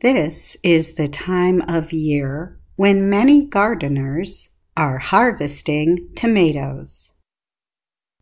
[0.00, 7.12] This is the time of year when many gardeners are harvesting tomatoes.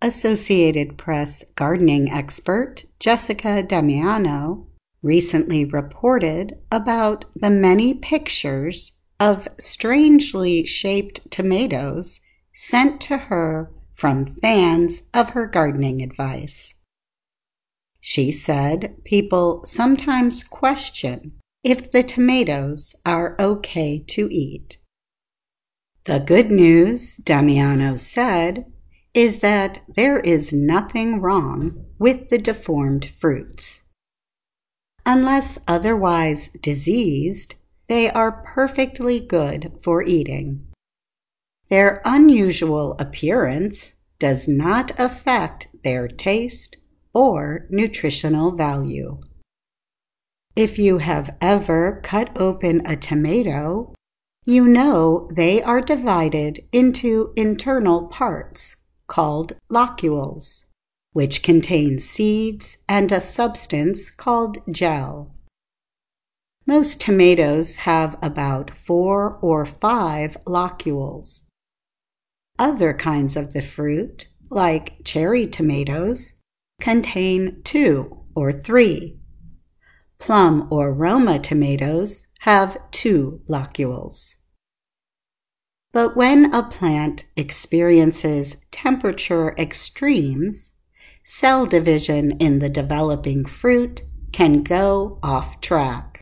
[0.00, 4.66] Associated Press gardening expert Jessica Damiano
[5.02, 12.22] recently reported about the many pictures of strangely shaped tomatoes
[12.54, 16.76] sent to her from fans of her gardening advice.
[18.00, 21.32] She said people sometimes question
[21.64, 24.78] if the tomatoes are okay to eat.
[26.04, 28.64] The good news, Damiano said,
[29.12, 33.82] is that there is nothing wrong with the deformed fruits.
[35.04, 37.56] Unless otherwise diseased,
[37.88, 40.66] they are perfectly good for eating.
[41.70, 46.76] Their unusual appearance does not affect their taste
[47.12, 49.20] or nutritional value.
[50.58, 53.94] If you have ever cut open a tomato,
[54.44, 58.74] you know they are divided into internal parts
[59.06, 60.66] called locules,
[61.12, 65.32] which contain seeds and a substance called gel.
[66.66, 71.44] Most tomatoes have about four or five locules.
[72.58, 76.34] Other kinds of the fruit, like cherry tomatoes,
[76.80, 79.20] contain two or three
[80.18, 84.36] Plum or Roma tomatoes have two locules.
[85.92, 90.72] But when a plant experiences temperature extremes,
[91.24, 94.02] cell division in the developing fruit
[94.32, 96.20] can go off track.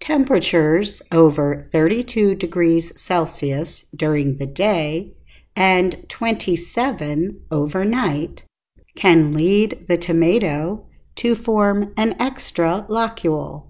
[0.00, 5.14] Temperatures over 32 degrees Celsius during the day
[5.54, 8.44] and 27 overnight
[8.96, 13.68] can lead the tomato to form an extra locule.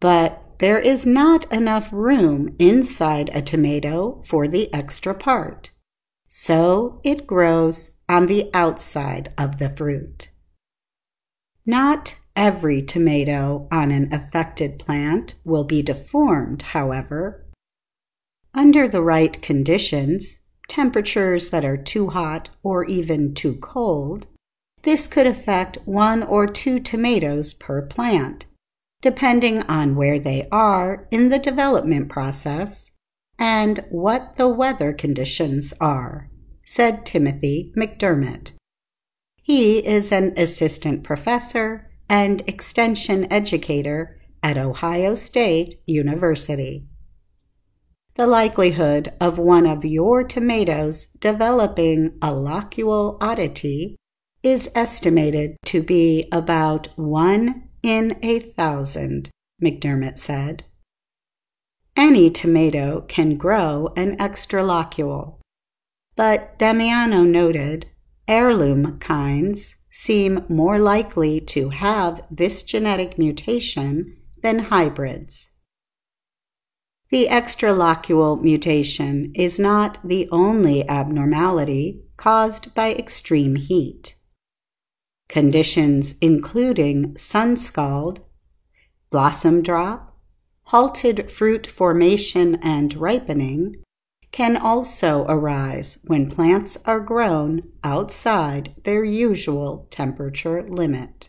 [0.00, 5.70] But there is not enough room inside a tomato for the extra part,
[6.26, 10.30] so it grows on the outside of the fruit.
[11.64, 17.44] Not every tomato on an affected plant will be deformed, however.
[18.54, 24.26] Under the right conditions, temperatures that are too hot or even too cold,
[24.88, 28.46] this could affect one or two tomatoes per plant,
[29.02, 32.90] depending on where they are in the development process
[33.38, 36.30] and what the weather conditions are,
[36.64, 38.52] said Timothy McDermott.
[39.42, 46.86] He is an assistant professor and extension educator at Ohio State University.
[48.14, 53.98] The likelihood of one of your tomatoes developing a locule oddity
[54.48, 59.28] is estimated to be about one in a thousand,
[59.62, 60.64] McDermott said.
[61.94, 65.38] Any tomato can grow an extra locule,
[66.16, 67.86] but Damiano noted
[68.26, 75.50] heirloom kinds seem more likely to have this genetic mutation than hybrids.
[77.10, 84.17] The extralocule mutation is not the only abnormality caused by extreme heat.
[85.28, 88.20] Conditions including sun scald,
[89.10, 90.16] blossom drop,
[90.64, 93.76] halted fruit formation and ripening
[94.30, 101.28] can also arise when plants are grown outside their usual temperature limit.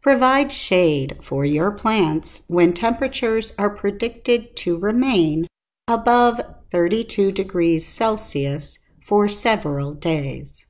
[0.00, 5.46] Provide shade for your plants when temperatures are predicted to remain
[5.88, 6.40] above
[6.70, 10.66] 32 degrees Celsius for several days.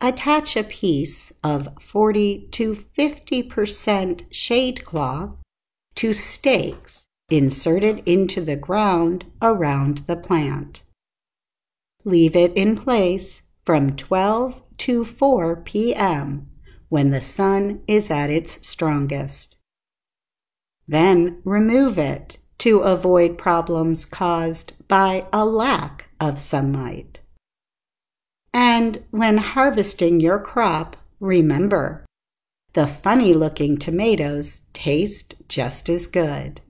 [0.00, 5.30] Attach a piece of 40 to 50% shade cloth
[5.96, 10.82] to stakes inserted into the ground around the plant.
[12.04, 16.48] Leave it in place from 12 to 4 p.m.
[16.88, 19.56] when the sun is at its strongest.
[20.86, 27.20] Then remove it to avoid problems caused by a lack of sunlight.
[28.60, 32.04] And when harvesting your crop, remember
[32.72, 36.60] the funny looking tomatoes taste just as good.